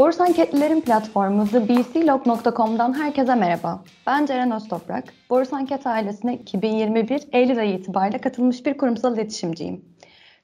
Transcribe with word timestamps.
Borsa 0.00 0.24
Anketlilerin 0.24 0.80
platformu 0.80 1.46
thebclog.com'dan 1.46 2.98
herkese 2.98 3.34
merhaba. 3.34 3.84
Ben 4.06 4.26
Ceren 4.26 4.50
Öztoprak. 4.50 5.04
Borsa 5.30 5.56
Anket 5.56 5.86
ailesine 5.86 6.34
2021 6.34 7.22
Eylül 7.32 7.58
ayı 7.58 7.74
itibariyle 7.74 8.18
katılmış 8.18 8.66
bir 8.66 8.78
kurumsal 8.78 9.14
iletişimciyim. 9.14 9.84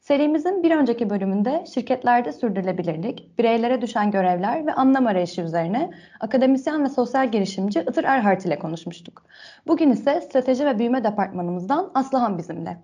Serimizin 0.01 0.63
bir 0.63 0.71
önceki 0.71 1.11
bölümünde 1.11 1.65
şirketlerde 1.75 2.33
sürdürülebilirlik, 2.33 3.39
bireylere 3.39 3.83
düşen 3.83 4.11
görevler 4.11 4.67
ve 4.67 4.73
anlam 4.73 5.07
arayışı 5.07 5.43
üzerine 5.43 5.91
akademisyen 6.21 6.85
ve 6.85 6.89
sosyal 6.89 7.31
girişimci 7.31 7.81
Itır 7.81 8.05
Erhart 8.05 8.47
ile 8.47 8.59
konuşmuştuk. 8.59 9.23
Bugün 9.67 9.91
ise 9.91 10.21
strateji 10.21 10.67
ve 10.67 10.79
büyüme 10.79 11.05
departmanımızdan 11.05 11.91
Aslıhan 11.95 12.39
bizimle. 12.39 12.77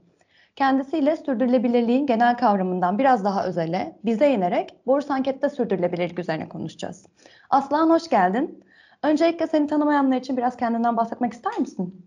Kendisiyle 0.56 1.16
sürdürülebilirliğin 1.16 2.06
genel 2.06 2.36
kavramından 2.36 2.98
biraz 2.98 3.24
daha 3.24 3.46
özele, 3.46 3.98
bize 4.04 4.30
inerek 4.30 4.86
borsa 4.86 5.14
ankette 5.14 5.48
sürdürülebilirlik 5.50 6.18
üzerine 6.18 6.48
konuşacağız. 6.48 7.06
Aslan 7.50 7.90
hoş 7.90 8.08
geldin. 8.08 8.64
Öncelikle 9.02 9.46
seni 9.46 9.66
tanımayanlar 9.66 10.16
için 10.16 10.36
biraz 10.36 10.56
kendinden 10.56 10.96
bahsetmek 10.96 11.32
ister 11.32 11.58
misin? 11.58 12.06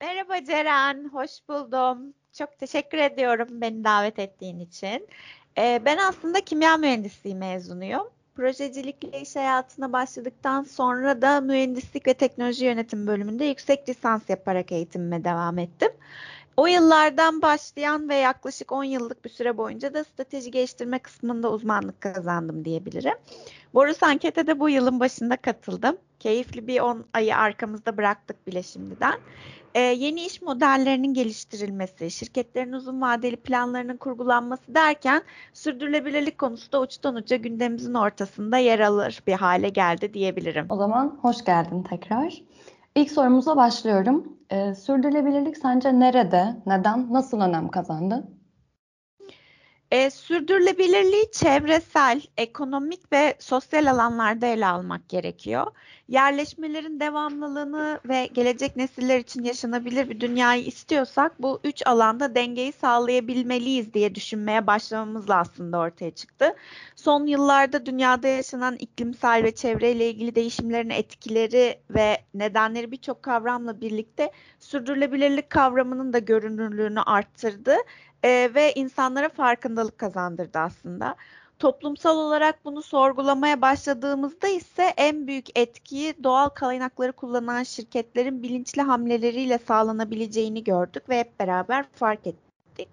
Merhaba 0.00 0.44
Ceren, 0.44 1.04
hoş 1.12 1.30
buldum. 1.48 2.14
Çok 2.32 2.58
teşekkür 2.58 2.98
ediyorum 2.98 3.48
beni 3.50 3.84
davet 3.84 4.18
ettiğin 4.18 4.58
için. 4.58 5.08
Ee, 5.58 5.82
ben 5.84 5.98
aslında 6.08 6.40
kimya 6.40 6.76
mühendisliği 6.76 7.34
mezunuyum. 7.36 8.08
Projecilikle 8.34 9.20
iş 9.20 9.36
hayatına 9.36 9.92
başladıktan 9.92 10.62
sonra 10.62 11.22
da 11.22 11.40
mühendislik 11.40 12.06
ve 12.06 12.14
teknoloji 12.14 12.64
yönetim 12.64 13.06
bölümünde 13.06 13.44
yüksek 13.44 13.88
lisans 13.88 14.30
yaparak 14.30 14.72
eğitimime 14.72 15.24
devam 15.24 15.58
ettim. 15.58 15.88
O 16.58 16.66
yıllardan 16.66 17.42
başlayan 17.42 18.08
ve 18.08 18.14
yaklaşık 18.14 18.72
10 18.72 18.84
yıllık 18.84 19.24
bir 19.24 19.30
süre 19.30 19.56
boyunca 19.56 19.94
da 19.94 20.04
strateji 20.04 20.50
geliştirme 20.50 20.98
kısmında 20.98 21.52
uzmanlık 21.52 22.00
kazandım 22.00 22.64
diyebilirim. 22.64 23.14
Boris 23.74 24.02
Anket'e 24.02 24.46
de 24.46 24.60
bu 24.60 24.68
yılın 24.68 25.00
başında 25.00 25.36
katıldım. 25.36 25.96
Keyifli 26.18 26.66
bir 26.66 26.80
10 26.80 27.04
ayı 27.12 27.36
arkamızda 27.36 27.96
bıraktık 27.96 28.46
bile 28.46 28.62
şimdiden. 28.62 29.14
Ee, 29.74 29.80
yeni 29.80 30.26
iş 30.26 30.42
modellerinin 30.42 31.14
geliştirilmesi, 31.14 32.10
şirketlerin 32.10 32.72
uzun 32.72 33.00
vadeli 33.00 33.36
planlarının 33.36 33.96
kurgulanması 33.96 34.74
derken 34.74 35.22
sürdürülebilirlik 35.52 36.38
konusu 36.38 36.72
da 36.72 36.80
uçtan 36.80 37.14
uca 37.14 37.36
gündemimizin 37.36 37.94
ortasında 37.94 38.58
yer 38.58 38.80
alır 38.80 39.22
bir 39.26 39.32
hale 39.32 39.68
geldi 39.68 40.14
diyebilirim. 40.14 40.66
O 40.68 40.76
zaman 40.76 41.18
hoş 41.22 41.44
geldin 41.44 41.82
tekrar. 41.82 42.42
İlk 42.98 43.10
sorumuza 43.10 43.56
başlıyorum. 43.56 44.38
Ee, 44.50 44.74
sürdürülebilirlik 44.74 45.56
sence 45.56 46.00
nerede, 46.00 46.56
neden, 46.66 47.12
nasıl 47.12 47.40
önem 47.40 47.68
kazandı? 47.68 48.28
E, 49.90 50.10
sürdürülebilirliği 50.10 51.30
çevresel, 51.32 52.22
ekonomik 52.36 53.12
ve 53.12 53.34
sosyal 53.38 53.86
alanlarda 53.86 54.46
ele 54.46 54.66
almak 54.66 55.08
gerekiyor. 55.08 55.66
Yerleşmelerin 56.08 57.00
devamlılığını 57.00 58.00
ve 58.08 58.26
gelecek 58.26 58.76
nesiller 58.76 59.18
için 59.18 59.44
yaşanabilir 59.44 60.10
bir 60.10 60.20
dünyayı 60.20 60.64
istiyorsak 60.64 61.42
bu 61.42 61.60
üç 61.64 61.86
alanda 61.86 62.34
dengeyi 62.34 62.72
sağlayabilmeliyiz 62.72 63.94
diye 63.94 64.14
düşünmeye 64.14 64.66
başlamamızla 64.66 65.36
aslında 65.36 65.78
ortaya 65.78 66.10
çıktı. 66.10 66.56
Son 66.96 67.26
yıllarda 67.26 67.86
dünyada 67.86 68.28
yaşanan 68.28 68.76
iklimsel 68.76 69.42
ve 69.44 69.54
çevreyle 69.54 70.10
ilgili 70.10 70.34
değişimlerin 70.34 70.90
etkileri 70.90 71.80
ve 71.90 72.18
nedenleri 72.34 72.92
birçok 72.92 73.22
kavramla 73.22 73.80
birlikte 73.80 74.32
sürdürülebilirlik 74.58 75.50
kavramının 75.50 76.12
da 76.12 76.18
görünürlüğünü 76.18 77.00
arttırdı 77.00 77.76
e, 78.22 78.50
ve 78.54 78.72
insanlara 78.72 79.28
farkındalık 79.28 79.98
kazandırdı 79.98 80.58
aslında. 80.58 81.16
Toplumsal 81.58 82.18
olarak 82.18 82.64
bunu 82.64 82.82
sorgulamaya 82.82 83.60
başladığımızda 83.62 84.48
ise 84.48 84.94
en 84.96 85.26
büyük 85.26 85.58
etkiyi 85.58 86.14
doğal 86.24 86.48
kaynakları 86.48 87.12
kullanan 87.12 87.62
şirketlerin 87.62 88.42
bilinçli 88.42 88.82
hamleleriyle 88.82 89.58
sağlanabileceğini 89.58 90.64
gördük 90.64 91.08
ve 91.08 91.18
hep 91.20 91.40
beraber 91.40 91.86
fark 91.92 92.26
ettik. 92.26 92.88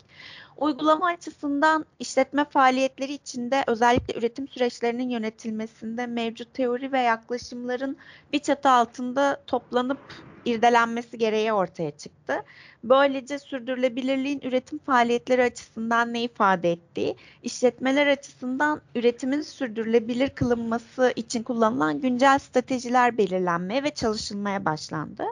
Uygulama 0.57 1.07
açısından 1.07 1.85
işletme 1.99 2.45
faaliyetleri 2.45 3.13
içinde 3.13 3.63
özellikle 3.67 4.19
üretim 4.19 4.47
süreçlerinin 4.47 5.09
yönetilmesinde 5.09 6.07
mevcut 6.07 6.53
teori 6.53 6.91
ve 6.91 6.99
yaklaşımların 6.99 7.97
bir 8.33 8.39
çatı 8.39 8.69
altında 8.69 9.43
toplanıp 9.47 9.99
irdelenmesi 10.45 11.17
gereği 11.17 11.53
ortaya 11.53 11.91
çıktı. 11.91 12.43
Böylece 12.83 13.39
sürdürülebilirliğin 13.39 14.41
üretim 14.41 14.79
faaliyetleri 14.79 15.43
açısından 15.43 16.13
ne 16.13 16.23
ifade 16.23 16.72
ettiği, 16.72 17.16
işletmeler 17.43 18.07
açısından 18.07 18.81
üretimin 18.95 19.41
sürdürülebilir 19.41 20.29
kılınması 20.29 21.13
için 21.16 21.43
kullanılan 21.43 22.01
güncel 22.01 22.39
stratejiler 22.39 23.17
belirlenmeye 23.17 23.83
ve 23.83 23.89
çalışılmaya 23.89 24.66
başlandı. 24.66 25.23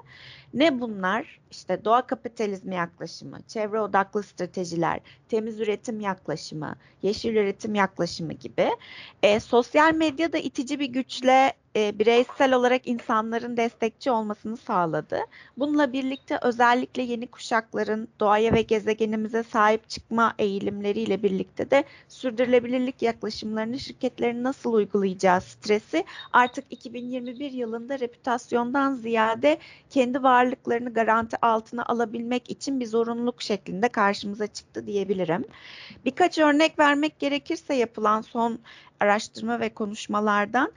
Ne 0.54 0.82
bunlar? 0.82 1.40
İşte 1.54 1.86
doğa 1.86 2.02
kapitalizmi 2.02 2.76
yaklaşımı, 2.76 3.38
çevre 3.48 3.80
odaklı 3.80 4.24
stratejiler, 4.24 5.00
temiz 5.30 5.60
üretim 5.60 6.00
yaklaşımı, 6.00 6.76
yeşil 7.02 7.36
üretim 7.36 7.76
yaklaşımı 7.76 8.34
gibi. 8.34 8.70
E, 9.24 9.40
sosyal 9.40 9.94
medya 9.94 10.34
da 10.34 10.38
itici 10.38 10.80
bir 10.80 10.86
güçle 10.86 11.54
e, 11.76 12.00
bireysel 12.00 12.54
olarak 12.54 12.88
insanların 12.88 13.58
destekçi 13.58 14.12
olmasını 14.12 14.58
sağladı. 14.58 15.20
Bununla 15.58 15.94
birlikte 15.94 16.40
özellikle 16.42 17.02
yeni 17.04 17.28
kuşakların 17.28 18.08
doğaya 18.20 18.54
ve 18.54 18.62
gezegenimize 18.62 19.44
sahip 19.44 19.90
çıkma 19.90 20.34
eğilimleriyle 20.40 21.24
birlikte 21.24 21.72
de 21.72 21.84
sürdürülebilirlik 22.08 23.02
yaklaşımlarını 23.02 23.80
şirketlerin 23.80 24.44
nasıl 24.44 24.74
uygulayacağı 24.74 25.42
stresi 25.42 26.06
artık 26.34 26.66
2021 26.70 27.52
yılında 27.52 28.00
reputasyondan 28.00 28.96
ziyade 28.96 29.58
kendi 29.90 30.24
varlıklarını 30.24 30.94
garanti 30.94 31.38
altına 31.44 31.86
alabilmek 31.86 32.50
için 32.50 32.80
bir 32.80 32.86
zorunluluk 32.86 33.42
şeklinde 33.42 33.90
karşımıza 33.90 34.48
çıktı 34.48 34.88
diyebilirim. 34.88 35.46
Birkaç 36.06 36.38
örnek 36.38 36.80
vermek 36.80 37.20
gerekirse 37.20 37.74
yapılan 37.74 38.22
son 38.22 38.60
araştırma 39.00 39.60
ve 39.60 39.70
konuşmalardan 39.70 40.72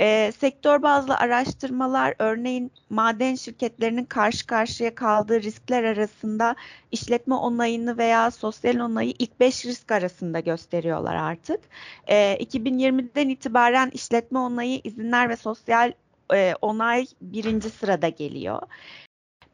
e, 0.00 0.32
sektör 0.32 0.82
bazlı 0.82 1.16
araştırmalar 1.16 2.14
örneğin 2.18 2.72
maden 2.90 3.34
şirketlerinin 3.34 4.04
karşı 4.04 4.46
karşıya 4.46 4.94
kaldığı 4.94 5.42
riskler 5.42 5.84
arasında 5.84 6.56
işletme 6.92 7.34
onayını 7.34 7.98
veya 7.98 8.30
sosyal 8.30 8.78
onayı 8.80 9.14
ilk 9.18 9.40
5 9.40 9.66
risk 9.66 9.92
arasında 9.92 10.40
gösteriyorlar 10.40 11.14
artık. 11.14 11.60
E, 12.06 12.36
2020'den 12.36 13.28
itibaren 13.28 13.90
işletme 13.90 14.38
onayı 14.38 14.80
izinler 14.84 15.28
ve 15.28 15.36
sosyal 15.36 15.92
e, 16.34 16.54
onay 16.60 17.06
birinci 17.20 17.70
sırada 17.70 18.08
geliyor. 18.08 18.62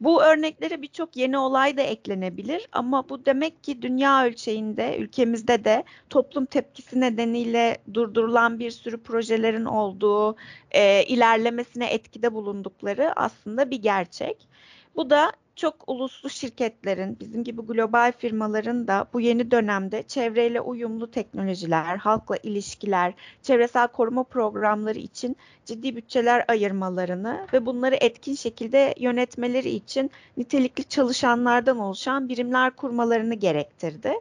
Bu 0.01 0.23
örneklere 0.23 0.81
birçok 0.81 1.17
yeni 1.17 1.37
olay 1.37 1.77
da 1.77 1.81
eklenebilir 1.81 2.67
ama 2.71 3.09
bu 3.09 3.25
demek 3.25 3.63
ki 3.63 3.81
dünya 3.81 4.25
ölçeğinde 4.25 4.97
ülkemizde 4.97 5.65
de 5.65 5.83
toplum 6.09 6.45
tepkisi 6.45 7.01
nedeniyle 7.01 7.77
durdurulan 7.93 8.59
bir 8.59 8.71
sürü 8.71 9.03
projelerin 9.03 9.65
olduğu, 9.65 10.35
e, 10.71 11.03
ilerlemesine 11.03 11.85
etkide 11.93 12.33
bulundukları 12.33 13.13
aslında 13.19 13.71
bir 13.71 13.81
gerçek. 13.81 14.47
Bu 14.95 15.09
da 15.09 15.31
çok 15.55 15.75
uluslu 15.87 16.29
şirketlerin, 16.29 17.19
bizim 17.19 17.43
gibi 17.43 17.61
global 17.61 18.11
firmaların 18.17 18.87
da 18.87 19.07
bu 19.13 19.21
yeni 19.21 19.51
dönemde 19.51 20.03
çevreyle 20.03 20.61
uyumlu 20.61 21.11
teknolojiler, 21.11 21.97
halkla 21.97 22.37
ilişkiler, 22.37 23.13
çevresel 23.41 23.87
koruma 23.87 24.23
programları 24.23 24.99
için 24.99 25.37
ciddi 25.65 25.95
bütçeler 25.95 26.45
ayırmalarını 26.47 27.47
ve 27.53 27.65
bunları 27.65 27.95
etkin 27.95 28.35
şekilde 28.35 28.95
yönetmeleri 28.97 29.69
için 29.69 30.11
nitelikli 30.37 30.83
çalışanlardan 30.83 31.79
oluşan 31.79 32.29
birimler 32.29 32.71
kurmalarını 32.71 33.33
gerektirdi. 33.33 34.13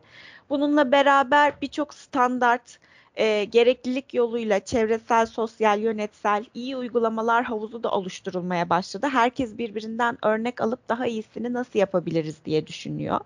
Bununla 0.50 0.93
beraber 0.93 1.61
birçok 1.62 1.94
standart, 1.94 2.78
e, 3.14 3.44
gereklilik 3.44 4.14
yoluyla 4.14 4.61
çevresel, 4.61 5.26
sosyal, 5.26 5.81
yönetsel 5.81 6.44
iyi 6.55 6.76
uygulamalar 6.76 7.44
havuzu 7.44 7.82
da 7.82 7.91
oluşturulmaya 7.91 8.70
başladı. 8.70 9.06
Herkes 9.12 9.59
birbirinden 9.59 10.19
örnek 10.23 10.61
alıp 10.61 10.88
daha 10.88 11.06
iyisini 11.06 11.53
nasıl 11.53 11.79
yapabiliriz 11.79 12.44
diye 12.44 12.67
düşünüyor. 12.67 13.20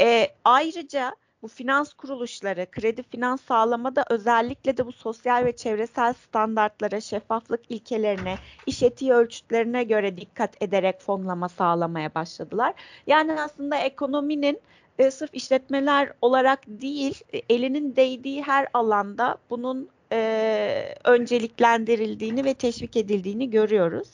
E, 0.00 0.28
ayrıca 0.44 1.14
bu 1.42 1.48
finans 1.48 1.92
kuruluşları, 1.92 2.66
kredi 2.70 3.02
finans 3.02 3.42
sağlamada 3.42 4.04
özellikle 4.10 4.76
de 4.76 4.86
bu 4.86 4.92
sosyal 4.92 5.44
ve 5.44 5.56
çevresel 5.56 6.12
standartlara, 6.12 7.00
şeffaflık 7.00 7.60
ilkelerine, 7.68 8.36
iş 8.66 8.82
etiği 8.82 9.12
ölçütlerine 9.12 9.84
göre 9.84 10.16
dikkat 10.16 10.62
ederek 10.62 11.00
fonlama 11.00 11.48
sağlamaya 11.48 12.14
başladılar. 12.14 12.74
Yani 13.06 13.40
aslında 13.40 13.76
ekonominin 13.76 14.60
e, 14.98 15.10
sırf 15.10 15.34
işletmeler 15.34 16.12
olarak 16.22 16.66
değil, 16.66 17.20
e, 17.32 17.42
elinin 17.50 17.96
değdiği 17.96 18.42
her 18.42 18.66
alanda 18.74 19.38
bunun 19.50 19.88
e, 20.12 20.94
önceliklendirildiğini 21.04 22.44
ve 22.44 22.54
teşvik 22.54 22.96
edildiğini 22.96 23.50
görüyoruz. 23.50 24.08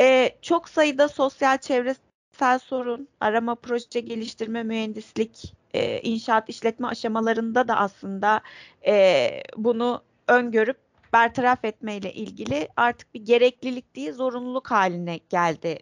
E, 0.00 0.36
çok 0.42 0.68
sayıda 0.68 1.08
sosyal 1.08 1.58
çevresel 1.58 2.58
sorun, 2.62 3.08
arama 3.20 3.54
proje 3.54 4.00
geliştirme, 4.00 4.62
mühendislik, 4.62 5.54
e, 5.74 6.00
inşaat 6.00 6.48
işletme 6.48 6.88
aşamalarında 6.88 7.68
da 7.68 7.76
aslında 7.76 8.40
e, 8.86 9.30
bunu 9.56 10.02
öngörüp 10.28 10.76
bertaraf 11.12 11.64
etmeyle 11.64 12.12
ilgili 12.12 12.68
artık 12.76 13.14
bir 13.14 13.20
gereklilik 13.20 13.96
değil 13.96 14.12
zorunluluk 14.12 14.70
haline 14.70 15.20
geldi 15.28 15.78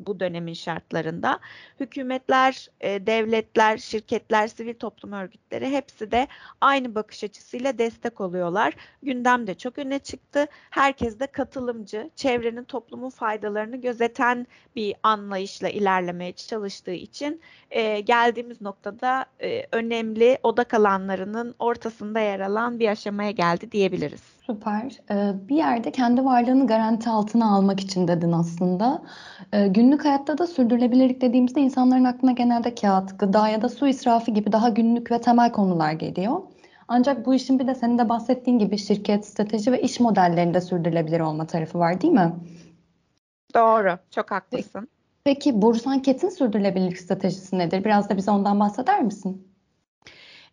bu 0.00 0.20
dönemin 0.20 0.54
şartlarında. 0.54 1.40
Hükümetler, 1.80 2.68
e, 2.80 3.06
devletler, 3.06 3.78
şirketler, 3.78 4.48
sivil 4.48 4.74
toplum 4.74 5.12
örgütleri 5.12 5.70
hepsi 5.70 6.10
de 6.10 6.28
aynı 6.60 6.94
bakış 6.94 7.24
açısıyla 7.24 7.78
destek 7.78 8.20
oluyorlar. 8.20 8.74
Gündem 9.02 9.46
de 9.46 9.54
çok 9.54 9.78
öne 9.78 9.98
çıktı. 9.98 10.46
Herkes 10.70 11.20
de 11.20 11.26
katılımcı, 11.26 12.10
çevrenin 12.16 12.64
toplumun 12.64 13.10
faydalarını 13.10 13.76
gözeten 13.76 14.46
bir 14.76 14.94
anlayışla 15.02 15.68
ilerlemeye 15.68 16.32
çalıştığı 16.32 16.90
için 16.90 17.40
e, 17.70 18.00
geldiğimiz 18.00 18.60
noktada 18.60 19.26
e, 19.42 19.66
önemli 19.72 20.38
odak 20.42 20.74
alanlarının 20.74 21.54
ortasında 21.58 22.20
yer 22.20 22.40
alan 22.40 22.78
bir 22.78 22.88
aşamaya 22.88 23.30
geldi 23.30 23.72
diyebiliriz. 23.72 24.37
Süper. 24.50 25.00
Ee, 25.10 25.48
bir 25.48 25.56
yerde 25.56 25.92
kendi 25.92 26.24
varlığını 26.24 26.66
garanti 26.66 27.10
altına 27.10 27.56
almak 27.56 27.80
için 27.80 28.08
dedin 28.08 28.32
aslında. 28.32 29.02
Ee, 29.52 29.66
günlük 29.68 30.04
hayatta 30.04 30.38
da 30.38 30.46
sürdürülebilirlik 30.46 31.20
dediğimizde 31.20 31.60
insanların 31.60 32.04
aklına 32.04 32.32
genelde 32.32 32.74
kağıt, 32.74 33.18
gıda 33.18 33.48
ya 33.48 33.62
da 33.62 33.68
su 33.68 33.88
israfı 33.88 34.30
gibi 34.30 34.52
daha 34.52 34.68
günlük 34.68 35.10
ve 35.10 35.20
temel 35.20 35.52
konular 35.52 35.92
geliyor. 35.92 36.42
Ancak 36.88 37.26
bu 37.26 37.34
işin 37.34 37.58
bir 37.58 37.66
de 37.66 37.74
senin 37.74 37.98
de 37.98 38.08
bahsettiğin 38.08 38.58
gibi 38.58 38.78
şirket, 38.78 39.26
strateji 39.26 39.72
ve 39.72 39.82
iş 39.82 40.00
modellerinde 40.00 40.60
sürdürülebilir 40.60 41.20
olma 41.20 41.46
tarafı 41.46 41.78
var 41.78 42.00
değil 42.00 42.12
mi? 42.12 42.32
Doğru. 43.54 43.98
Çok 44.10 44.30
haklısın. 44.30 44.88
Peki 45.24 45.62
Borusan 45.62 46.02
Ket'in 46.02 46.28
sürdürülebilirlik 46.28 46.98
stratejisi 46.98 47.58
nedir? 47.58 47.84
Biraz 47.84 48.08
da 48.10 48.16
bize 48.16 48.30
ondan 48.30 48.60
bahseder 48.60 49.02
misin? 49.02 49.47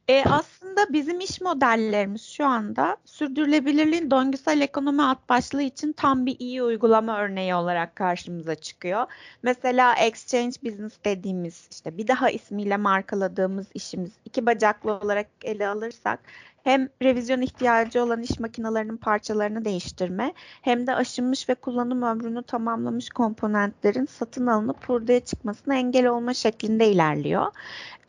E, 0.08 0.24
aslında 0.24 0.94
bizim 0.94 1.20
iş 1.20 1.42
modellerimiz 1.42 2.26
şu 2.26 2.46
anda 2.46 2.98
sürdürülebilirliğin 3.06 4.12
döngüsel 4.12 4.62
ekonomi 4.62 5.04
alt 5.04 5.30
başlığı 5.30 5.62
için 5.62 5.94
tam 5.94 6.26
bir 6.26 6.36
iyi 6.40 6.64
uygulama 6.64 7.20
örneği 7.20 7.56
olarak 7.56 7.96
karşımıza 7.96 8.56
çıkıyor. 8.56 9.06
Mesela 9.44 9.96
exchange 9.96 10.56
business 10.64 10.94
dediğimiz 11.06 11.68
işte 11.72 11.98
bir 11.98 12.08
daha 12.08 12.30
ismiyle 12.30 12.78
markaladığımız 12.78 13.68
işimiz 13.74 14.12
iki 14.26 14.46
bacaklı 14.46 14.94
olarak 14.94 15.28
ele 15.44 15.68
alırsak 15.68 16.20
hem 16.64 16.90
revizyon 17.02 17.42
ihtiyacı 17.42 18.04
olan 18.04 18.22
iş 18.22 18.40
makinelerinin 18.40 18.98
parçalarını 18.98 19.66
değiştirme 19.66 20.34
hem 20.62 20.88
de 20.88 20.96
aşınmış 20.96 21.50
ve 21.50 21.56
kullanım 21.56 22.02
ömrünü 22.02 22.44
tamamlamış 22.44 23.10
komponentlerin 23.10 24.06
satın 24.06 24.48
alınıp 24.48 24.90
hurdaya 24.90 25.20
çıkmasına 25.20 25.76
engel 25.76 26.08
olma 26.08 26.34
şeklinde 26.34 26.88
ilerliyor. 26.92 27.52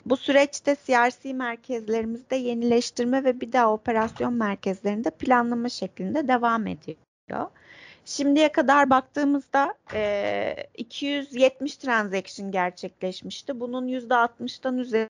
Bu 0.06 0.16
süreçte 0.16 0.76
CRC 0.86 1.32
merkezlerimizde 1.32 2.36
yenileştirme 2.36 3.24
ve 3.24 3.40
bir 3.40 3.52
daha 3.52 3.72
operasyon 3.72 4.34
merkezlerinde 4.34 5.10
planlama 5.10 5.68
şeklinde 5.68 6.28
devam 6.28 6.66
ediyor. 6.66 7.50
Şimdiye 8.04 8.52
kadar 8.52 8.90
baktığımızda 8.90 9.74
e, 9.94 10.56
270 10.74 11.76
transaction 11.76 12.50
gerçekleşmişti. 12.50 13.60
Bunun 13.60 13.88
%60'dan 13.88 14.78
üzeri 14.78 15.08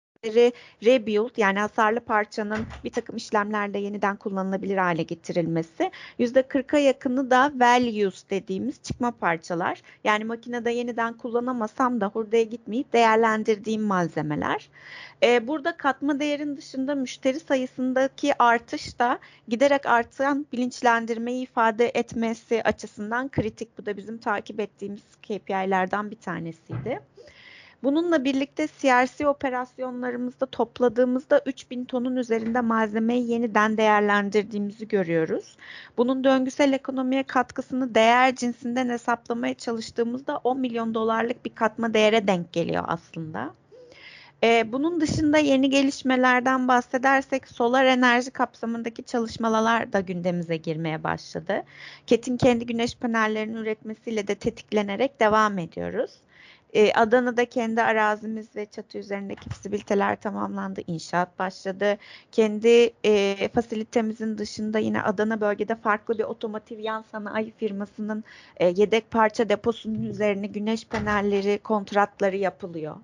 rebuild 0.85 1.37
yani 1.37 1.59
hasarlı 1.59 2.01
parçanın 2.01 2.67
bir 2.85 2.91
takım 2.91 3.17
işlemlerle 3.17 3.79
yeniden 3.79 4.17
kullanılabilir 4.17 4.77
hale 4.77 5.03
getirilmesi. 5.03 5.91
%40'a 6.19 6.79
yakını 6.79 7.31
da 7.31 7.53
values 7.55 8.25
dediğimiz 8.31 8.83
çıkma 8.83 9.11
parçalar. 9.11 9.83
Yani 10.05 10.25
makinede 10.25 10.71
yeniden 10.71 11.13
kullanamasam 11.13 12.01
da 12.01 12.07
hurdaya 12.07 12.43
gitmeyip 12.43 12.93
değerlendirdiğim 12.93 13.83
malzemeler. 13.83 14.69
Ee, 15.23 15.49
burada 15.49 15.77
katma 15.77 16.21
değerin 16.21 16.57
dışında 16.57 16.95
müşteri 16.95 17.41
sayısındaki 17.41 18.43
artış 18.43 18.99
da 18.99 19.19
giderek 19.49 19.87
artan 19.87 20.47
bilinçlendirmeyi 20.53 21.43
ifade 21.43 21.89
etmesi 21.95 22.63
açısından 22.63 23.29
kritik. 23.29 23.79
Bu 23.79 23.87
da 23.87 23.97
bizim 23.97 24.19
takip 24.19 24.61
ettiğimiz 24.61 25.03
KPI'lerden 25.23 26.11
bir 26.11 26.17
tanesiydi. 26.17 27.01
Bununla 27.87 28.25
birlikte 28.25 28.67
CRC 28.67 29.29
operasyonlarımızda 29.29 30.47
topladığımızda 30.47 31.43
3000 31.47 31.85
tonun 31.85 32.17
üzerinde 32.17 32.61
malzemeyi 32.61 33.31
yeniden 33.31 33.77
değerlendirdiğimizi 33.77 34.89
görüyoruz. 34.89 35.57
Bunun 35.97 36.25
döngüsel 36.25 36.73
ekonomiye 36.73 37.23
katkısını 37.23 37.95
değer 37.95 38.35
cinsinden 38.35 38.89
hesaplamaya 38.89 39.55
çalıştığımızda 39.55 40.37
10 40.37 40.61
milyon 40.61 40.95
dolarlık 40.95 41.45
bir 41.45 41.55
katma 41.55 41.95
değere 41.95 42.27
denk 42.27 42.53
geliyor 42.53 42.85
aslında. 42.87 43.55
Ee, 44.43 44.73
bunun 44.73 45.01
dışında 45.01 45.39
yeni 45.39 45.71
gelişmelerden 45.71 46.69
bahsedersek 46.69 47.49
solar 47.49 47.85
enerji 47.85 48.31
kapsamındaki 48.31 49.03
çalışmalar 49.03 49.93
da 49.93 50.01
gündemimize 50.01 50.57
girmeye 50.57 51.05
başladı. 51.05 51.63
KET'in 52.07 52.37
kendi 52.37 52.67
güneş 52.67 52.97
panellerini 52.97 53.57
üretmesiyle 53.57 54.29
de 54.29 54.35
tetiklenerek 54.35 55.21
devam 55.21 55.59
ediyoruz. 55.59 56.11
Ee, 56.75 56.93
Adana'da 56.93 57.45
kendi 57.45 57.83
arazimiz 57.83 58.57
ve 58.57 58.67
çatı 58.67 58.99
üzerindeki 58.99 59.49
fizibiliteler 59.51 60.21
tamamlandı. 60.21 60.81
İnşaat 60.87 61.39
başladı. 61.39 61.99
Kendi 62.33 62.91
e, 63.05 63.49
fasilitemizin 63.55 64.39
dışında 64.39 64.79
yine 64.79 65.03
Adana 65.03 65.41
bölgede 65.41 65.75
farklı 65.75 66.19
bir 66.19 66.25
otomotiv 66.25 66.79
yan 66.79 67.03
sanayi 67.03 67.51
firmasının 67.51 68.25
e, 68.57 68.67
yedek 68.69 69.11
parça 69.11 69.49
deposunun 69.49 70.03
üzerine 70.03 70.47
güneş 70.47 70.85
panelleri 70.85 71.59
kontratları 71.59 72.37
yapılıyor. 72.37 72.97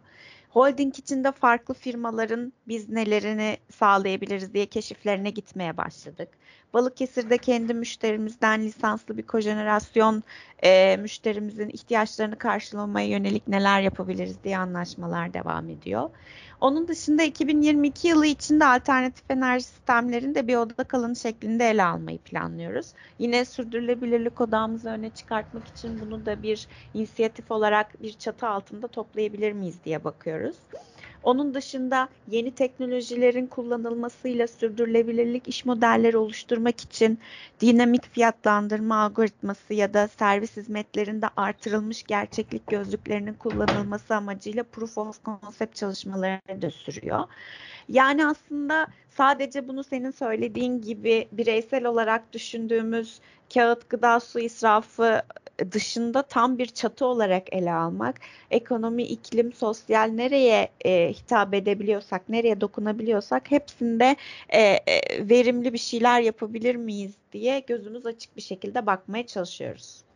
Holding 0.50 0.99
içinde 0.99 1.32
farklı 1.32 1.75
firmaların 1.75 2.53
biz 2.69 2.88
nelerini 2.88 3.56
sağlayabiliriz 3.70 4.55
diye 4.55 4.67
keşiflerine 4.67 5.31
gitmeye 5.31 5.76
başladık. 5.76 6.29
Balıkesir'de 6.74 7.38
kendi 7.38 7.74
müşterimizden 7.74 8.62
lisanslı 8.62 9.19
bir 9.19 9.26
kojenerasyon 9.26 10.22
e, 10.64 10.96
müşterimizin 10.96 11.69
ihtiyaçlarını 11.69 12.38
karşılamaya 12.38 13.06
yönelik 13.08 13.48
neler 13.48 13.80
yapabiliriz 13.80 14.44
diye 14.44 14.58
anlaşmalar 14.58 15.34
devam 15.34 15.69
ediyor. 15.69 16.10
Onun 16.60 16.88
dışında 16.88 17.22
2022 17.22 18.08
yılı 18.08 18.26
içinde 18.26 18.64
alternatif 18.64 19.30
enerji 19.30 19.64
sistemlerini 19.64 20.34
de 20.34 20.48
bir 20.48 20.56
oda 20.56 20.84
kalanı 20.84 21.16
şeklinde 21.16 21.70
ele 21.70 21.84
almayı 21.84 22.19
planlıyoruz. 22.19 22.92
Yine 23.18 23.44
sürdürülebilirlik 23.44 24.40
odağımızı 24.40 24.88
öne 24.88 25.10
çıkartmak 25.10 25.68
için 25.68 26.00
bunu 26.00 26.26
da 26.26 26.42
bir 26.42 26.68
inisiyatif 26.94 27.50
olarak 27.50 28.02
bir 28.02 28.12
çatı 28.12 28.48
altında 28.48 28.88
toplayabilir 28.88 29.52
miyiz 29.52 29.84
diye 29.84 30.04
bakıyoruz. 30.04 30.56
Onun 31.22 31.54
dışında 31.54 32.08
yeni 32.26 32.54
teknolojilerin 32.54 33.47
kullanılmasıyla 33.47 34.47
sürdürülebilirlik 34.49 35.49
iş 35.49 35.64
modelleri 35.64 36.16
oluşturmak 36.16 36.80
için 36.80 37.18
dinamik 37.61 38.06
fiyatlandırma 38.12 38.97
algoritması 39.02 39.75
ya 39.75 39.94
da 39.94 40.08
servis 40.08 40.56
hizmetlerinde 40.56 41.26
artırılmış 41.37 42.02
gerçeklik 42.04 42.68
gözlüklerinin 42.68 43.35
kullanılması 43.35 44.14
amacıyla 44.14 44.64
proof 44.64 44.99
of 44.99 45.25
concept 45.25 45.75
çalışmaları 45.76 46.62
da 46.62 46.70
sürüyor. 46.70 47.25
Yani 47.88 48.26
aslında 48.26 48.88
sadece 49.08 49.68
bunu 49.68 49.85
senin 49.85 50.11
söylediğin 50.11 50.80
gibi 50.80 51.28
bireysel 51.32 51.85
olarak 51.85 52.32
düşündüğümüz 52.32 53.20
kağıt 53.54 53.88
gıda 53.88 54.20
su 54.20 54.40
israfı 54.40 55.23
dışında 55.73 56.23
tam 56.23 56.59
bir 56.59 56.66
çatı 56.66 57.07
olarak 57.07 57.54
ele 57.54 57.73
almak, 57.73 58.21
ekonomi, 58.50 59.02
iklim, 59.02 59.52
sosyal 59.52 60.09
nereye 60.09 60.69
e, 60.85 61.12
hitap 61.12 61.54
edebiliyorsak, 61.54 62.28
nereye 62.28 62.61
dokunabiliyorsak 62.61 63.50
hepsinde 63.50 64.16
e, 64.49 64.61
e, 64.61 65.28
verimli 65.28 65.73
bir 65.73 65.78
şeyler 65.78 66.21
yapabilir 66.21 66.76
miyiz 66.76 67.12
diye 67.33 67.61
gözümüz 67.61 68.07
açık 68.07 68.37
bir 68.37 68.42
şekilde 68.42 68.87
bakmaya 68.87 69.26
çalışıyoruz. 69.26 70.12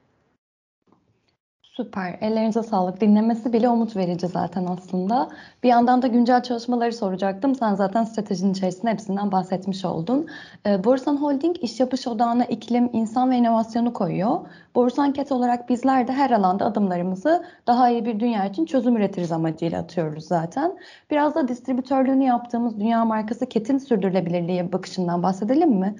Süper. 1.76 2.18
Ellerinize 2.20 2.62
sağlık. 2.62 3.00
Dinlemesi 3.00 3.52
bile 3.52 3.68
umut 3.68 3.96
verici 3.96 4.26
zaten 4.26 4.66
aslında. 4.66 5.28
Bir 5.62 5.68
yandan 5.68 6.02
da 6.02 6.06
güncel 6.06 6.42
çalışmaları 6.42 6.92
soracaktım. 6.92 7.54
Sen 7.54 7.74
zaten 7.74 8.04
stratejinin 8.04 8.52
içerisinde 8.52 8.90
hepsinden 8.90 9.32
bahsetmiş 9.32 9.84
oldun. 9.84 10.26
E, 10.66 10.84
Borusan 10.84 11.16
Holding 11.16 11.56
iş 11.64 11.80
yapış 11.80 12.06
odağına 12.08 12.44
iklim, 12.44 12.90
insan 12.92 13.30
ve 13.30 13.36
inovasyonu 13.36 13.92
koyuyor. 13.92 14.40
Borusan 14.74 15.12
Ket 15.12 15.32
olarak 15.32 15.68
bizler 15.68 16.08
de 16.08 16.12
her 16.12 16.30
alanda 16.30 16.64
adımlarımızı 16.64 17.44
daha 17.66 17.90
iyi 17.90 18.04
bir 18.04 18.20
dünya 18.20 18.44
için 18.44 18.66
çözüm 18.66 18.96
üretiriz 18.96 19.32
amacıyla 19.32 19.80
atıyoruz 19.80 20.24
zaten. 20.24 20.78
Biraz 21.10 21.34
da 21.34 21.48
distribütörlüğünü 21.48 22.24
yaptığımız 22.24 22.80
dünya 22.80 23.04
markası 23.04 23.46
Ket'in 23.48 23.78
sürdürülebilirliği 23.78 24.72
bakışından 24.72 25.22
bahsedelim 25.22 25.70
mi? 25.70 25.96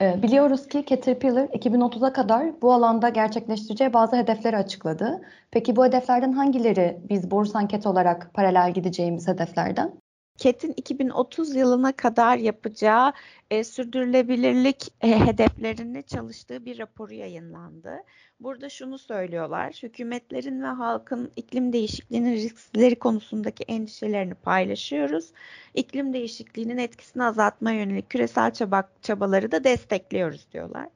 Ee, 0.00 0.22
biliyoruz 0.22 0.68
ki 0.68 0.84
Caterpillar 0.86 1.48
2030'a 1.48 2.12
kadar 2.12 2.62
bu 2.62 2.72
alanda 2.72 3.08
gerçekleştireceği 3.08 3.92
bazı 3.92 4.16
hedefleri 4.16 4.56
açıkladı. 4.56 5.20
Peki 5.50 5.76
bu 5.76 5.84
hedeflerden 5.84 6.32
hangileri 6.32 7.00
biz 7.10 7.30
Borusan 7.30 7.68
Ket 7.68 7.86
olarak 7.86 8.34
paralel 8.34 8.74
gideceğimiz 8.74 9.28
hedeflerden? 9.28 10.00
KET'in 10.38 10.74
2030 10.76 11.56
yılına 11.56 11.92
kadar 11.92 12.36
yapacağı 12.36 13.12
e, 13.50 13.64
sürdürülebilirlik 13.64 14.92
e, 15.00 15.26
hedeflerini 15.26 16.02
çalıştığı 16.02 16.64
bir 16.64 16.78
raporu 16.78 17.14
yayınlandı. 17.14 17.96
Burada 18.40 18.68
şunu 18.68 18.98
söylüyorlar, 18.98 19.72
hükümetlerin 19.82 20.62
ve 20.62 20.66
halkın 20.66 21.32
iklim 21.36 21.72
değişikliğinin 21.72 22.34
riskleri 22.34 22.98
konusundaki 22.98 23.64
endişelerini 23.64 24.34
paylaşıyoruz. 24.34 25.32
İklim 25.74 26.12
değişikliğinin 26.12 26.78
etkisini 26.78 27.24
azaltma 27.24 27.72
yönelik 27.72 28.10
küresel 28.10 28.50
çaba, 28.50 28.90
çabaları 29.02 29.52
da 29.52 29.64
destekliyoruz 29.64 30.46
diyorlar 30.52 30.88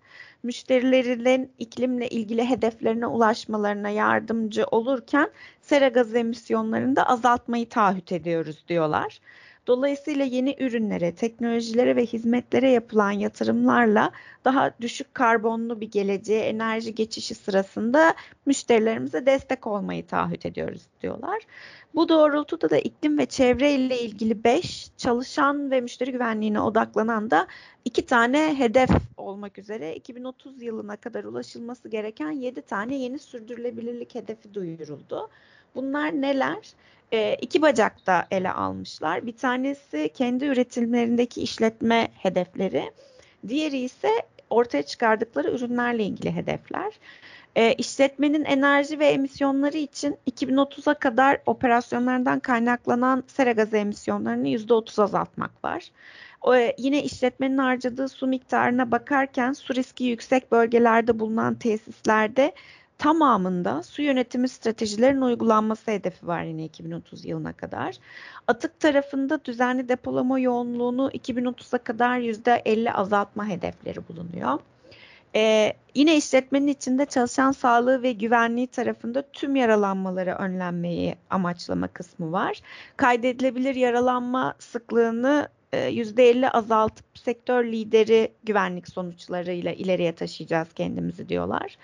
müşterilerin 0.42 1.52
iklimle 1.58 2.08
ilgili 2.08 2.50
hedeflerine 2.50 3.06
ulaşmalarına 3.06 3.88
yardımcı 3.88 4.64
olurken 4.70 5.30
sera 5.60 5.88
gazı 5.88 6.18
emisyonlarını 6.18 6.96
da 6.96 7.08
azaltmayı 7.08 7.68
taahhüt 7.68 8.12
ediyoruz 8.12 8.64
diyorlar. 8.68 9.20
Dolayısıyla 9.66 10.24
yeni 10.24 10.56
ürünlere, 10.60 11.14
teknolojilere 11.14 11.96
ve 11.96 12.06
hizmetlere 12.06 12.70
yapılan 12.70 13.10
yatırımlarla 13.10 14.10
daha 14.44 14.74
düşük 14.80 15.14
karbonlu 15.14 15.80
bir 15.80 15.90
geleceğe 15.90 16.42
enerji 16.42 16.94
geçişi 16.94 17.34
sırasında 17.34 18.14
müşterilerimize 18.46 19.26
destek 19.26 19.66
olmayı 19.66 20.06
taahhüt 20.06 20.46
ediyoruz 20.46 20.82
diyorlar. 21.02 21.42
Bu 21.94 22.08
doğrultuda 22.08 22.70
da 22.70 22.78
iklim 22.78 23.18
ve 23.18 23.26
çevre 23.26 23.72
ile 23.72 24.00
ilgili 24.00 24.44
5 24.44 24.90
çalışan 24.96 25.70
ve 25.70 25.80
müşteri 25.80 26.12
güvenliğine 26.12 26.60
odaklanan 26.60 27.30
da 27.30 27.46
iki 27.84 28.06
tane 28.06 28.58
hedef 28.58 28.90
olmak 29.16 29.58
üzere 29.58 29.94
2030 29.94 30.62
yılına 30.62 30.96
kadar 30.96 31.24
ulaşılması 31.24 31.88
gereken 31.88 32.30
7 32.30 32.62
tane 32.62 32.96
yeni 32.96 33.18
sürdürülebilirlik 33.18 34.14
hedefi 34.14 34.54
duyuruldu. 34.54 35.28
Bunlar 35.74 36.12
neler? 36.12 36.74
E, 37.12 37.36
iki 37.40 37.62
bacakta 37.62 38.26
ele 38.30 38.52
almışlar. 38.52 39.26
Bir 39.26 39.36
tanesi 39.36 40.10
kendi 40.14 40.44
üretimlerindeki 40.44 41.42
işletme 41.42 42.08
hedefleri. 42.14 42.90
Diğeri 43.48 43.78
ise 43.78 44.08
ortaya 44.50 44.82
çıkardıkları 44.82 45.50
ürünlerle 45.50 46.04
ilgili 46.04 46.32
hedefler. 46.32 46.92
E, 47.56 47.72
işletmenin 47.74 48.44
enerji 48.44 48.98
ve 48.98 49.06
emisyonları 49.06 49.76
için 49.76 50.18
2030'a 50.30 50.94
kadar 50.94 51.38
operasyonlardan 51.46 52.40
kaynaklanan 52.40 53.24
sera 53.26 53.52
gazı 53.52 53.76
emisyonlarını 53.76 54.48
%30 54.48 55.02
azaltmak 55.02 55.64
var. 55.64 55.90
O, 56.42 56.54
yine 56.78 57.02
işletmenin 57.02 57.58
harcadığı 57.58 58.08
su 58.08 58.26
miktarına 58.26 58.90
bakarken 58.90 59.52
su 59.52 59.74
riski 59.74 60.04
yüksek 60.04 60.52
bölgelerde 60.52 61.18
bulunan 61.18 61.54
tesislerde 61.54 62.52
tamamında 63.00 63.82
su 63.82 64.02
yönetimi 64.02 64.48
stratejilerinin 64.48 65.20
uygulanması 65.20 65.90
hedefi 65.90 66.26
var 66.26 66.42
yine 66.42 66.64
2030 66.64 67.24
yılına 67.24 67.52
kadar. 67.52 67.96
Atık 68.46 68.80
tarafında 68.80 69.44
düzenli 69.44 69.88
depolama 69.88 70.38
yoğunluğunu 70.38 71.10
2030'a 71.10 71.78
kadar 71.78 72.18
%50 72.18 72.92
azaltma 72.92 73.48
hedefleri 73.48 74.08
bulunuyor. 74.08 74.58
Ee, 75.34 75.72
yine 75.94 76.16
işletmenin 76.16 76.66
içinde 76.66 77.06
çalışan 77.06 77.52
sağlığı 77.52 78.02
ve 78.02 78.12
güvenliği 78.12 78.66
tarafında 78.66 79.22
tüm 79.32 79.56
yaralanmaları 79.56 80.34
önlenmeyi 80.34 81.14
amaçlama 81.30 81.88
kısmı 81.88 82.32
var. 82.32 82.60
Kaydedilebilir 82.96 83.74
yaralanma 83.74 84.54
sıklığını 84.58 85.48
%50 85.72 86.44
e, 86.44 86.50
azaltıp 86.50 87.06
sektör 87.14 87.64
lideri 87.64 88.32
güvenlik 88.44 88.88
sonuçlarıyla 88.88 89.72
ileriye 89.72 90.12
taşıyacağız 90.12 90.68
kendimizi 90.74 91.28
diyorlar. 91.28 91.76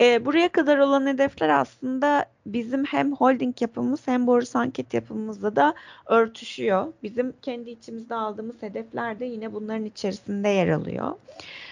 E, 0.00 0.24
buraya 0.24 0.48
kadar 0.48 0.78
olan 0.78 1.06
hedefler 1.06 1.48
aslında 1.48 2.26
bizim 2.46 2.84
hem 2.84 3.12
holding 3.12 3.62
yapımız 3.62 4.08
hem 4.08 4.26
borsa 4.26 4.58
anket 4.58 4.94
yapımızda 4.94 5.56
da 5.56 5.74
örtüşüyor. 6.06 6.92
Bizim 7.02 7.34
kendi 7.42 7.70
içimizde 7.70 8.14
aldığımız 8.14 8.62
hedefler 8.62 9.20
de 9.20 9.24
yine 9.24 9.52
bunların 9.52 9.84
içerisinde 9.84 10.48
yer 10.48 10.68
alıyor. 10.68 11.12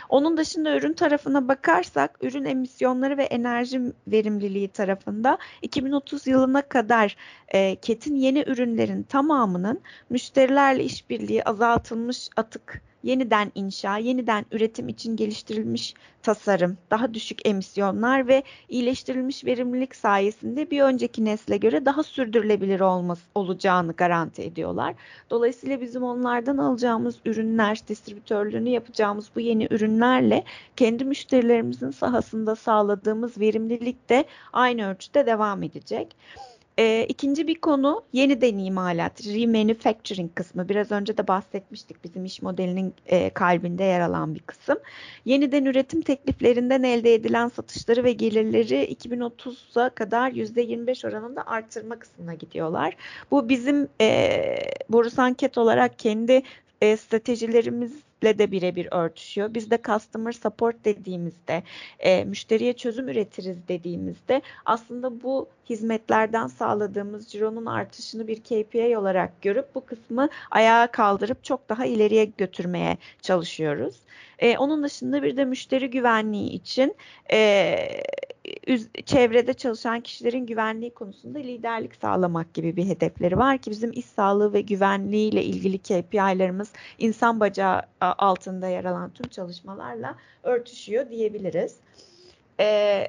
Onun 0.08 0.36
dışında 0.36 0.76
ürün 0.76 0.92
tarafına 0.92 1.48
bakarsak 1.48 2.18
ürün 2.22 2.44
emisyonları 2.44 3.18
ve 3.18 3.24
enerji 3.24 3.80
verimliliği 4.08 4.68
tarafında 4.68 5.38
2030 5.62 6.26
yılına 6.26 6.62
kadar 6.62 7.16
e, 7.48 7.76
KET'in 7.76 8.16
yeni 8.16 8.44
ürünlerin 8.46 9.02
tamamının 9.02 9.80
müşterilerle 10.10 10.84
işbirliği 10.84 11.44
azaltılmış 11.44 12.28
atık 12.36 12.82
yeniden 13.04 13.52
inşa, 13.54 13.98
yeniden 13.98 14.46
üretim 14.52 14.88
için 14.88 15.16
geliştirilmiş 15.16 15.94
tasarım, 16.22 16.78
daha 16.90 17.14
düşük 17.14 17.48
emisyonlar 17.48 18.28
ve 18.28 18.42
iyileştirilmiş 18.68 19.44
verimlilik 19.44 19.96
sayesinde 19.96 20.70
bir 20.70 20.82
önceki 20.82 21.24
nesle 21.24 21.56
göre 21.56 21.84
daha 21.84 22.02
sürdürülebilir 22.02 22.80
olması 22.80 23.22
olacağını 23.34 23.92
garanti 23.92 24.42
ediyorlar. 24.42 24.94
Dolayısıyla 25.30 25.80
bizim 25.80 26.02
onlardan 26.02 26.58
alacağımız 26.58 27.16
ürünler, 27.24 27.78
distribütörlüğünü 27.88 28.68
yapacağımız 28.68 29.30
bu 29.36 29.40
yeni 29.40 29.68
ürünlerle 29.70 30.44
kendi 30.76 31.04
müşterilerimizin 31.04 31.90
sahasında 31.90 32.56
sağladığımız 32.56 33.40
verimlilik 33.40 34.08
de 34.08 34.24
aynı 34.52 34.90
ölçüde 34.90 35.26
devam 35.26 35.62
edecek. 35.62 36.16
E, 36.78 37.06
ikinci 37.08 37.46
bir 37.46 37.54
konu 37.54 38.02
yeniden 38.12 38.58
imalat, 38.58 39.26
remanufacturing 39.26 40.34
kısmı. 40.34 40.68
Biraz 40.68 40.92
önce 40.92 41.16
de 41.16 41.28
bahsetmiştik 41.28 42.04
bizim 42.04 42.24
iş 42.24 42.42
modelinin 42.42 42.94
e, 43.06 43.30
kalbinde 43.30 43.84
yer 43.84 44.00
alan 44.00 44.34
bir 44.34 44.40
kısım. 44.40 44.78
Yeniden 45.24 45.64
üretim 45.64 46.02
tekliflerinden 46.02 46.82
elde 46.82 47.14
edilen 47.14 47.48
satışları 47.48 48.04
ve 48.04 48.12
gelirleri 48.12 48.94
2030'a 48.94 49.88
kadar 49.88 50.30
%25 50.30 51.08
oranında 51.08 51.46
arttırma 51.46 51.98
kısmına 51.98 52.34
gidiyorlar. 52.34 52.96
Bu 53.30 53.48
bizim 53.48 53.88
e, 54.00 54.56
Borusan 54.88 55.34
Ket 55.34 55.58
olarak 55.58 55.98
kendi 55.98 56.42
e, 56.80 56.96
stratejilerimiz 56.96 57.92
de 58.24 58.50
birebir 58.50 58.88
örtüşüyor. 58.90 59.54
Biz 59.54 59.70
de 59.70 59.78
customer 59.86 60.32
support 60.32 60.84
dediğimizde, 60.84 61.62
e, 61.98 62.24
müşteriye 62.24 62.72
çözüm 62.72 63.08
üretiriz 63.08 63.68
dediğimizde 63.68 64.42
aslında 64.64 65.22
bu 65.22 65.48
hizmetlerden 65.70 66.46
sağladığımız 66.46 67.28
cironun 67.28 67.66
artışını 67.66 68.26
bir 68.28 68.40
KPI 68.40 68.98
olarak 68.98 69.42
görüp 69.42 69.74
bu 69.74 69.84
kısmı 69.86 70.28
ayağa 70.50 70.86
kaldırıp 70.86 71.44
çok 71.44 71.68
daha 71.68 71.86
ileriye 71.86 72.24
götürmeye 72.24 72.98
çalışıyoruz. 73.22 73.94
E, 74.38 74.58
onun 74.58 74.82
dışında 74.82 75.22
bir 75.22 75.36
de 75.36 75.44
müşteri 75.44 75.90
güvenliği 75.90 76.50
için 76.50 76.96
e, 77.32 77.76
çevrede 79.06 79.54
çalışan 79.54 80.00
kişilerin 80.00 80.46
güvenliği 80.46 80.94
konusunda 80.94 81.38
liderlik 81.38 81.96
sağlamak 81.96 82.54
gibi 82.54 82.76
bir 82.76 82.86
hedefleri 82.86 83.38
var 83.38 83.58
ki 83.58 83.70
bizim 83.70 83.92
iş 83.92 84.04
sağlığı 84.04 84.52
ve 84.52 84.60
güvenliği 84.60 85.32
ile 85.32 85.44
ilgili 85.44 85.78
KPI'lerimiz 85.78 86.72
insan 86.98 87.40
bacağı 87.40 87.82
altında 88.00 88.68
yer 88.68 88.84
alan 88.84 89.10
tüm 89.10 89.28
çalışmalarla 89.28 90.14
örtüşüyor 90.42 91.10
diyebiliriz. 91.10 91.76
Ee, 92.60 93.08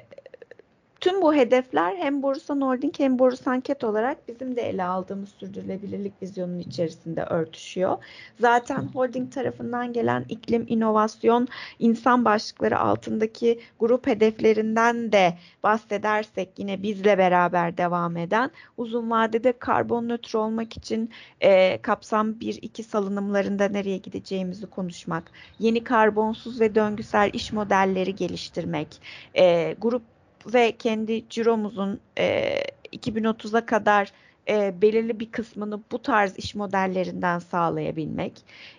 Tüm 1.06 1.22
bu 1.22 1.34
hedefler 1.34 1.96
hem 1.96 2.22
Borusan 2.22 2.60
Holding 2.60 2.94
hem 2.98 3.18
Borusan 3.18 3.60
Ket 3.60 3.84
olarak 3.84 4.28
bizim 4.28 4.56
de 4.56 4.62
ele 4.62 4.84
aldığımız 4.84 5.28
sürdürülebilirlik 5.28 6.22
vizyonunun 6.22 6.58
içerisinde 6.58 7.22
örtüşüyor. 7.22 7.98
Zaten 8.40 8.88
holding 8.94 9.32
tarafından 9.32 9.92
gelen 9.92 10.24
iklim, 10.28 10.64
inovasyon, 10.68 11.48
insan 11.78 12.24
başlıkları 12.24 12.78
altındaki 12.78 13.60
grup 13.78 14.06
hedeflerinden 14.06 15.12
de 15.12 15.38
bahsedersek 15.62 16.48
yine 16.58 16.82
bizle 16.82 17.18
beraber 17.18 17.76
devam 17.76 18.16
eden 18.16 18.50
uzun 18.76 19.10
vadede 19.10 19.52
karbon 19.52 20.08
nötr 20.08 20.34
olmak 20.34 20.76
için 20.76 21.10
e, 21.40 21.82
kapsam 21.82 22.30
1-2 22.30 22.82
salınımlarında 22.82 23.68
nereye 23.68 23.96
gideceğimizi 23.96 24.66
konuşmak, 24.66 25.30
yeni 25.58 25.84
karbonsuz 25.84 26.60
ve 26.60 26.74
döngüsel 26.74 27.30
iş 27.32 27.52
modelleri 27.52 28.14
geliştirmek, 28.14 28.88
e, 29.34 29.74
grup 29.80 30.15
ve 30.54 30.76
kendi 30.76 31.28
ciromuzun 31.28 32.00
e, 32.18 32.54
2030'a 32.92 33.66
kadar 33.66 34.12
e, 34.48 34.82
belirli 34.82 35.20
bir 35.20 35.30
kısmını 35.30 35.80
bu 35.92 36.02
tarz 36.02 36.38
iş 36.38 36.54
modellerinden 36.54 37.38
sağlayabilmek. 37.38 38.32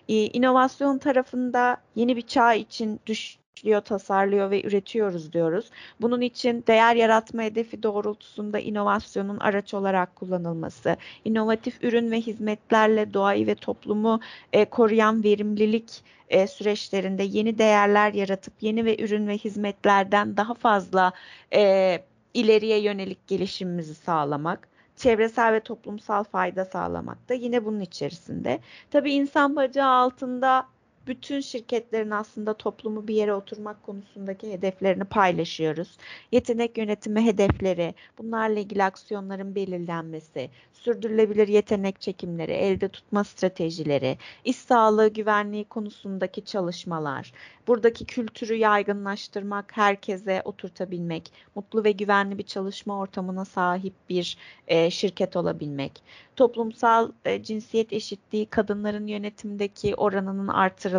E, 0.08 0.14
inovasyon 0.14 0.98
tarafında 0.98 1.76
yeni 1.94 2.16
bir 2.16 2.26
çağ 2.26 2.54
için 2.54 3.00
düş 3.06 3.38
işliyor, 3.58 3.80
tasarlıyor 3.80 4.50
ve 4.50 4.62
üretiyoruz 4.62 5.32
diyoruz. 5.32 5.70
Bunun 6.00 6.20
için 6.20 6.64
değer 6.66 6.96
yaratma 6.96 7.42
hedefi 7.42 7.82
doğrultusunda 7.82 8.58
inovasyonun 8.58 9.38
araç 9.38 9.74
olarak 9.74 10.16
kullanılması, 10.16 10.96
inovatif 11.24 11.84
ürün 11.84 12.10
ve 12.10 12.20
hizmetlerle 12.20 13.14
doğayı 13.14 13.46
ve 13.46 13.54
toplumu 13.54 14.20
e, 14.52 14.64
koruyan 14.64 15.24
verimlilik 15.24 16.02
e, 16.28 16.46
süreçlerinde 16.46 17.22
yeni 17.22 17.58
değerler 17.58 18.14
yaratıp 18.14 18.54
yeni 18.60 18.84
ve 18.84 19.04
ürün 19.04 19.28
ve 19.28 19.38
hizmetlerden 19.38 20.36
daha 20.36 20.54
fazla 20.54 21.12
e, 21.54 22.02
ileriye 22.34 22.80
yönelik 22.80 23.26
gelişimimizi 23.26 23.94
sağlamak 23.94 24.68
çevresel 24.96 25.52
ve 25.52 25.60
toplumsal 25.60 26.24
fayda 26.24 26.64
sağlamak 26.64 27.28
da 27.28 27.34
yine 27.34 27.64
bunun 27.64 27.80
içerisinde. 27.80 28.60
Tabii 28.90 29.12
insan 29.12 29.56
bacağı 29.56 29.90
altında 29.90 30.66
bütün 31.08 31.40
şirketlerin 31.40 32.10
aslında 32.10 32.54
toplumu 32.54 33.08
bir 33.08 33.14
yere 33.14 33.34
oturmak 33.34 33.82
konusundaki 33.82 34.52
hedeflerini 34.52 35.04
paylaşıyoruz. 35.04 35.96
Yetenek 36.32 36.78
yönetimi 36.78 37.24
hedefleri, 37.24 37.94
bunlarla 38.18 38.58
ilgili 38.60 38.84
aksiyonların 38.84 39.54
belirlenmesi, 39.54 40.50
sürdürülebilir 40.72 41.48
yetenek 41.48 42.00
çekimleri, 42.00 42.52
elde 42.52 42.88
tutma 42.88 43.24
stratejileri, 43.24 44.18
iş 44.44 44.56
sağlığı 44.56 45.08
güvenliği 45.08 45.64
konusundaki 45.64 46.44
çalışmalar, 46.44 47.32
buradaki 47.66 48.04
kültürü 48.04 48.54
yaygınlaştırmak, 48.54 49.76
herkese 49.76 50.42
oturtabilmek, 50.44 51.32
mutlu 51.54 51.84
ve 51.84 51.92
güvenli 51.92 52.38
bir 52.38 52.42
çalışma 52.42 52.98
ortamına 52.98 53.44
sahip 53.44 53.94
bir 54.08 54.36
e, 54.66 54.90
şirket 54.90 55.36
olabilmek, 55.36 56.02
toplumsal 56.36 57.12
e, 57.24 57.42
cinsiyet 57.42 57.92
eşitliği, 57.92 58.46
kadınların 58.46 59.06
yönetimdeki 59.06 59.94
oranının 59.94 60.48
artırılması 60.48 60.97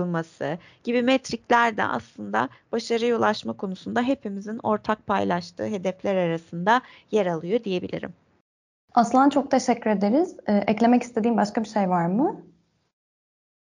gibi 0.84 1.02
metrikler 1.02 1.78
de 1.78 1.84
aslında 1.84 2.50
başarıya 2.72 3.18
ulaşma 3.18 3.54
konusunda 3.54 4.02
hepimizin 4.02 4.60
ortak 4.64 5.08
paylaştığı 5.08 5.66
hedefler 5.66 6.16
arasında 6.16 6.82
yer 7.12 7.26
alıyor 7.26 7.64
diyebilirim. 7.64 8.14
Aslan 8.94 9.30
çok 9.30 9.52
teşekkür 9.52 9.90
ederiz. 9.90 10.36
Ee, 10.48 10.64
eklemek 10.68 11.04
istediğin 11.04 11.38
başka 11.38 11.64
bir 11.64 11.70
şey 11.70 11.90
var 11.90 12.06
mı? 12.06 12.42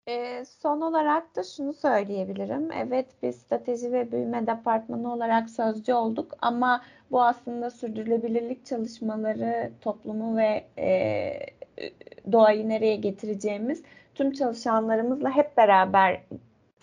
E, 0.07 0.45
son 0.45 0.81
olarak 0.81 1.35
da 1.35 1.43
şunu 1.43 1.73
söyleyebilirim. 1.73 2.71
Evet 2.71 3.07
biz 3.23 3.35
strateji 3.35 3.91
ve 3.91 4.11
büyüme 4.11 4.47
departmanı 4.47 5.13
olarak 5.13 5.49
sözcü 5.49 5.93
olduk 5.93 6.37
ama 6.41 6.81
bu 7.11 7.23
aslında 7.23 7.69
sürdürülebilirlik 7.69 8.65
çalışmaları 8.65 9.71
toplumu 9.81 10.37
ve 10.37 10.67
e, 10.77 11.33
doğayı 12.31 12.69
nereye 12.69 12.95
getireceğimiz 12.95 13.83
tüm 14.17 14.31
çalışanlarımızla 14.31 15.31
hep 15.31 15.57
beraber 15.57 16.21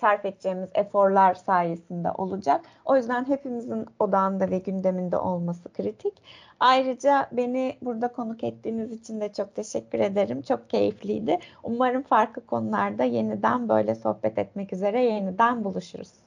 sarf 0.00 0.24
edeceğimiz 0.24 0.68
eforlar 0.74 1.34
sayesinde 1.34 2.10
olacak. 2.10 2.60
O 2.84 2.96
yüzden 2.96 3.28
hepimizin 3.28 3.86
odağında 3.98 4.50
ve 4.50 4.58
gündeminde 4.58 5.18
olması 5.18 5.72
kritik. 5.72 6.14
Ayrıca 6.60 7.28
beni 7.32 7.76
burada 7.82 8.08
konuk 8.08 8.44
ettiğiniz 8.44 8.92
için 8.92 9.20
de 9.20 9.32
çok 9.32 9.54
teşekkür 9.54 9.98
ederim. 9.98 10.42
Çok 10.42 10.70
keyifliydi. 10.70 11.38
Umarım 11.62 12.02
farklı 12.02 12.46
konularda 12.46 13.04
yeniden 13.04 13.68
böyle 13.68 13.94
sohbet 13.94 14.38
etmek 14.38 14.72
üzere 14.72 15.04
yeniden 15.04 15.64
buluşuruz. 15.64 16.23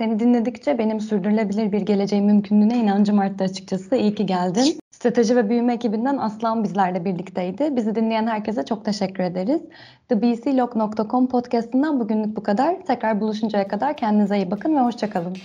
Seni 0.00 0.18
dinledikçe 0.20 0.78
benim 0.78 1.00
sürdürülebilir 1.00 1.72
bir 1.72 1.80
geleceğin 1.80 2.24
mümkünlüğüne 2.24 2.76
inancım 2.76 3.18
arttı 3.18 3.44
açıkçası. 3.44 3.96
İyi 3.96 4.14
ki 4.14 4.26
geldin. 4.26 4.78
Strateji 4.90 5.36
ve 5.36 5.48
büyüme 5.48 5.74
ekibinden 5.74 6.16
Aslan 6.16 6.64
bizlerle 6.64 7.04
birlikteydi. 7.04 7.76
Bizi 7.76 7.94
dinleyen 7.94 8.26
herkese 8.26 8.64
çok 8.64 8.84
teşekkür 8.84 9.24
ederiz. 9.24 9.60
TheBCLog.com 10.08 11.28
podcastından 11.28 12.00
bugünlük 12.00 12.36
bu 12.36 12.42
kadar. 12.42 12.80
Tekrar 12.86 13.20
buluşuncaya 13.20 13.68
kadar 13.68 13.96
kendinize 13.96 14.36
iyi 14.36 14.50
bakın 14.50 14.76
ve 14.76 14.80
hoşçakalın. 14.80 15.36